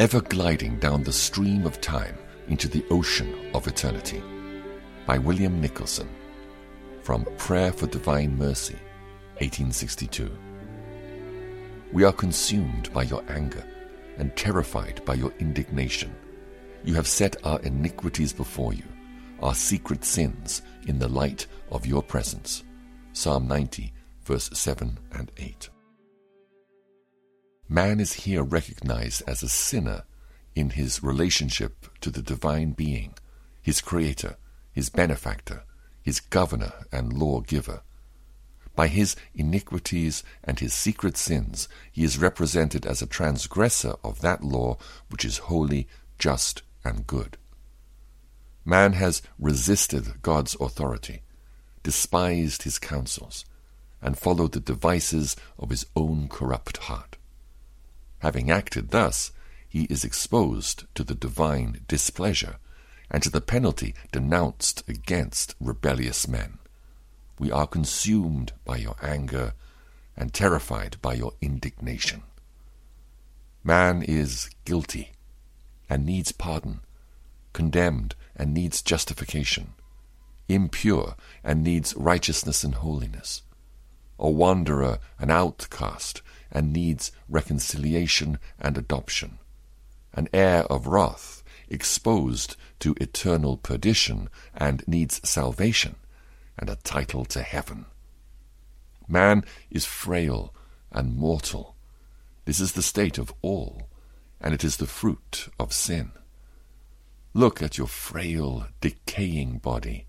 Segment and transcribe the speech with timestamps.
[0.00, 2.16] ever gliding down the stream of time
[2.48, 4.22] into the ocean of eternity.
[5.04, 6.08] By William Nicholson.
[7.02, 8.78] From Prayer for Divine Mercy,
[9.40, 10.34] 1862.
[11.92, 13.62] We are consumed by your anger
[14.16, 16.16] and terrified by your indignation.
[16.82, 18.84] You have set our iniquities before you,
[19.42, 22.64] our secret sins in the light of your presence.
[23.12, 23.92] Psalm 90,
[24.24, 25.68] verse 7 and 8.
[27.72, 30.02] Man is here recognized as a sinner
[30.56, 33.14] in his relationship to the divine being,
[33.62, 34.38] his creator,
[34.72, 35.62] his benefactor,
[36.02, 37.82] his governor and lawgiver.
[38.74, 44.42] By his iniquities and his secret sins, he is represented as a transgressor of that
[44.42, 44.76] law
[45.08, 45.86] which is holy,
[46.18, 47.36] just, and good.
[48.64, 51.22] Man has resisted God's authority,
[51.84, 53.44] despised his counsels,
[54.02, 57.09] and followed the devices of his own corrupt heart.
[58.20, 59.32] Having acted thus,
[59.68, 62.56] he is exposed to the divine displeasure
[63.10, 66.58] and to the penalty denounced against rebellious men.
[67.38, 69.54] We are consumed by your anger
[70.16, 72.22] and terrified by your indignation.
[73.64, 75.12] Man is guilty
[75.88, 76.80] and needs pardon,
[77.52, 79.74] condemned and needs justification,
[80.48, 83.42] impure and needs righteousness and holiness,
[84.18, 89.38] a wanderer, an outcast, and needs reconciliation and adoption,
[90.12, 95.96] an heir of wrath, exposed to eternal perdition and needs salvation
[96.58, 97.86] and a title to heaven.
[99.08, 100.54] Man is frail
[100.92, 101.76] and mortal.
[102.44, 103.88] This is the state of all,
[104.40, 106.12] and it is the fruit of sin.
[107.32, 110.06] Look at your frail, decaying body,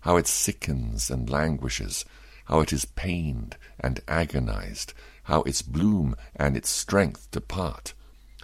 [0.00, 2.04] how it sickens and languishes,
[2.46, 4.92] how it is pained and agonized,
[5.24, 7.92] how its bloom and its strength depart,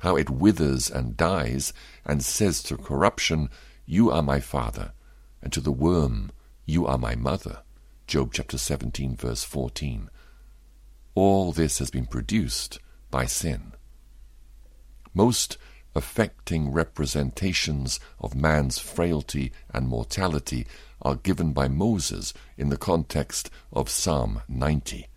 [0.00, 1.72] how it withers and dies,
[2.04, 3.48] and says to corruption,
[3.86, 4.92] You are my father,
[5.42, 6.30] and to the worm,
[6.66, 7.62] You are my mother.
[8.06, 10.10] Job chapter 17, verse 14.
[11.14, 12.78] All this has been produced
[13.10, 13.72] by sin.
[15.14, 15.58] Most
[15.94, 20.66] affecting representations of man's frailty and mortality
[21.02, 25.08] are given by Moses in the context of Psalm 90.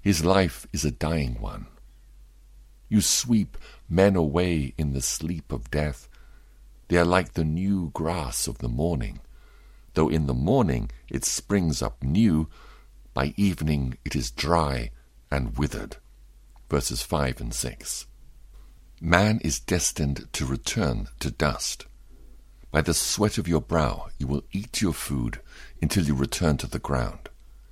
[0.00, 1.66] His life is a dying one.
[2.88, 3.56] You sweep
[3.88, 6.08] men away in the sleep of death.
[6.88, 9.20] They are like the new grass of the morning.
[9.94, 12.48] Though in the morning it springs up new,
[13.14, 14.90] by evening it is dry
[15.30, 15.96] and withered.
[16.68, 18.06] Verses 5 and 6.
[19.00, 21.86] Man is destined to return to dust.
[22.74, 25.40] By the sweat of your brow you will eat your food
[25.80, 27.28] until you return to the ground,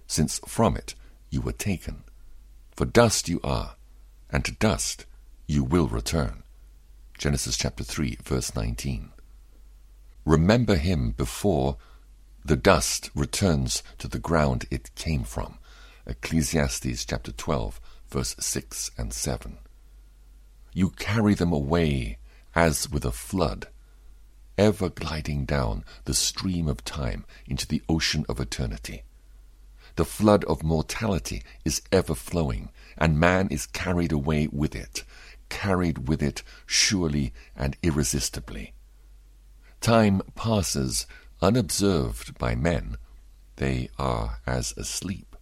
[0.06, 0.94] since from it
[1.28, 2.04] you were taken.
[2.76, 3.74] For dust you are,
[4.30, 5.06] and to dust
[5.48, 6.44] you will return.
[7.18, 9.10] Genesis chapter 3, verse 19.
[10.24, 11.78] Remember him before
[12.44, 15.58] the dust returns to the ground it came from.
[16.06, 19.58] Ecclesiastes chapter 12, verse 6 and 7.
[20.72, 22.18] You carry them away
[22.54, 23.66] as with a flood,
[24.62, 29.02] ever gliding down the stream of time into the ocean of eternity.
[29.96, 35.02] The flood of mortality is ever flowing, and man is carried away with it,
[35.48, 38.72] carried with it surely and irresistibly.
[39.80, 41.08] Time passes
[41.40, 42.98] unobserved by men.
[43.56, 45.34] They are as asleep,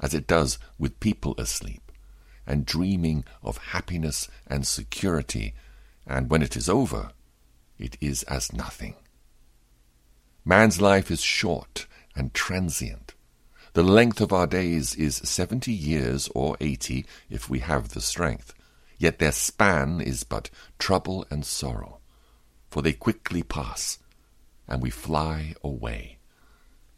[0.00, 1.90] as it does with people asleep
[2.46, 5.54] and dreaming of happiness and security,
[6.06, 7.12] and when it is over,
[7.80, 8.94] it is as nothing.
[10.44, 13.14] Man's life is short and transient.
[13.72, 18.52] The length of our days is seventy years or eighty if we have the strength,
[18.98, 22.00] yet their span is but trouble and sorrow,
[22.68, 23.98] for they quickly pass,
[24.68, 26.18] and we fly away.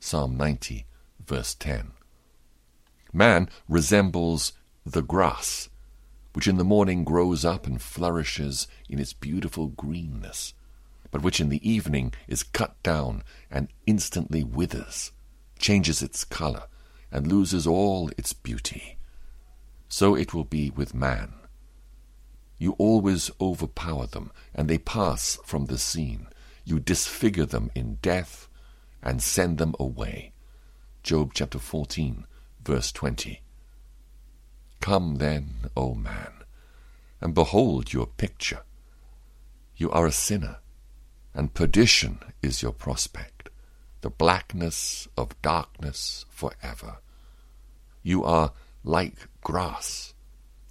[0.00, 0.86] Psalm 90,
[1.24, 1.92] verse 10.
[3.12, 4.52] Man resembles
[4.84, 5.68] the grass,
[6.32, 10.54] which in the morning grows up and flourishes in its beautiful greenness,
[11.12, 15.12] but which in the evening is cut down and instantly withers,
[15.58, 16.64] changes its color,
[17.12, 18.96] and loses all its beauty.
[19.88, 21.34] So it will be with man.
[22.58, 26.28] You always overpower them, and they pass from the scene.
[26.64, 28.48] You disfigure them in death
[29.02, 30.32] and send them away.
[31.02, 32.26] Job chapter 14,
[32.64, 33.42] verse 20.
[34.80, 36.32] Come then, O man,
[37.20, 38.62] and behold your picture.
[39.76, 40.58] You are a sinner,
[41.34, 43.48] and perdition is your prospect,
[44.02, 46.98] the blackness of darkness forever.
[48.02, 48.52] You are
[48.84, 50.14] like grass.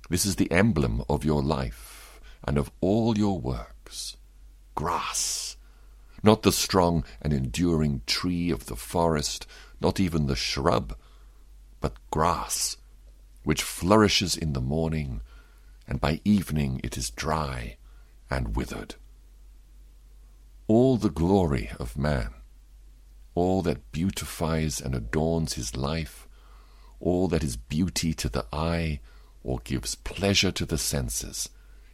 [0.09, 4.17] This is the emblem of your life, and of all your works.
[4.75, 5.57] Grass,
[6.23, 9.47] not the strong and enduring tree of the forest,
[9.79, 10.95] not even the shrub,
[11.79, 12.77] but grass,
[13.43, 15.21] which flourishes in the morning,
[15.87, 17.77] and by evening it is dry
[18.29, 18.95] and withered.
[20.73, 22.29] All the glory of man,
[23.35, 26.29] all that beautifies and adorns his life,
[27.01, 29.01] all that is beauty to the eye
[29.43, 31.49] or gives pleasure to the senses,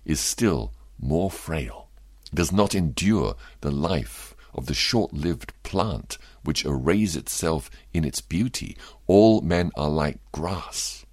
[0.05, 1.89] is still more frail,
[2.31, 8.21] does not endure the life of the short lived plant which arrays itself in its
[8.21, 8.77] beauty.
[9.07, 11.03] All men are like grass,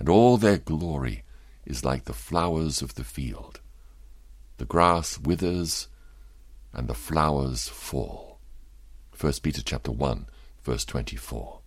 [0.00, 1.22] and all their glory
[1.64, 3.60] is like the flowers of the field.
[4.56, 5.86] The grass withers,
[6.76, 8.38] and the flowers fall.
[9.18, 10.26] 1 Peter chapter 1,
[10.62, 11.60] verse 24.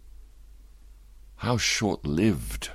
[1.38, 2.70] How short lived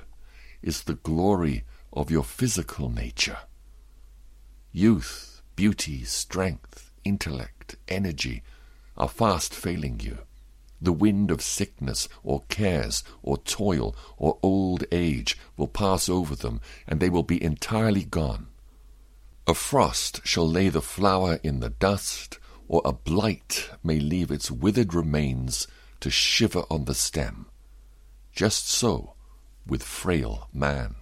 [0.61, 3.37] is the glory of your physical nature.
[4.73, 8.43] Youth, beauty, strength, intellect, energy
[8.97, 10.17] are fast failing you.
[10.81, 16.59] The wind of sickness or cares or toil or old age will pass over them,
[16.85, 18.47] and they will be entirely gone.
[19.47, 24.49] A frost shall lay the flower in the dust, or a blight may leave its
[24.49, 25.67] withered remains
[25.99, 27.45] to shiver on the stem.
[28.33, 29.13] Just so
[29.67, 30.95] with frail man.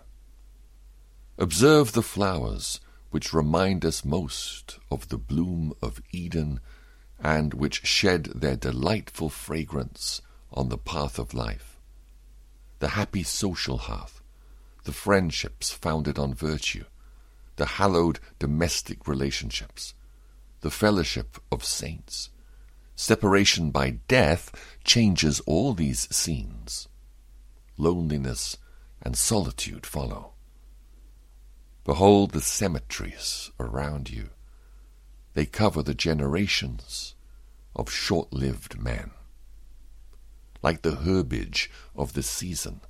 [1.37, 2.81] Observe the flowers
[3.11, 6.59] which remind us most of the bloom of Eden
[7.19, 11.77] and which shed their delightful fragrance on the path of life.
[12.79, 14.21] The happy social hearth,
[14.83, 16.83] the friendships founded on virtue,
[17.55, 19.93] the hallowed domestic relationships,
[20.61, 22.29] the fellowship of saints.
[22.95, 24.51] Separation by death
[24.83, 26.87] changes all these scenes.
[27.77, 28.57] Loneliness
[29.01, 30.33] and solitude follow.
[31.83, 34.29] Behold the cemeteries around you.
[35.33, 37.15] They cover the generations
[37.75, 39.11] of short lived men.
[40.61, 42.81] Like the herbage of the season,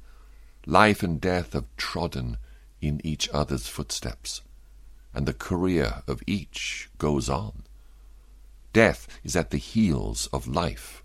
[0.65, 2.38] life and death have trodden
[2.81, 4.42] in each other's footsteps,
[5.13, 7.63] and the career of each goes on.
[8.74, 11.04] Death is at the heels of life,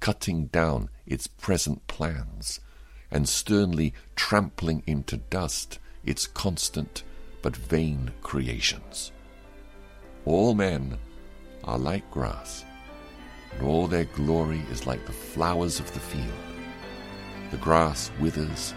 [0.00, 2.60] cutting down its present plans
[3.10, 7.02] and sternly trampling into dust its constant
[7.42, 9.12] but vain creations.
[10.24, 10.98] All men
[11.62, 12.64] are like grass,
[13.52, 16.32] and all their glory is like the flowers of the field.
[17.50, 18.74] The grass withers,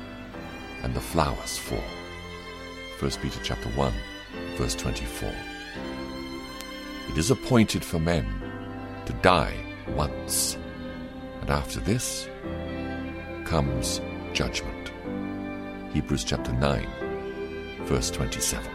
[0.83, 1.79] and the flowers fall.
[2.99, 3.93] 1 Peter chapter 1,
[4.57, 5.31] verse 24.
[7.09, 8.25] It is appointed for men
[9.05, 9.53] to die
[9.89, 10.57] once,
[11.41, 12.27] and after this
[13.45, 14.01] comes
[14.33, 14.91] judgment.
[15.93, 18.67] Hebrews chapter 9, verse 27.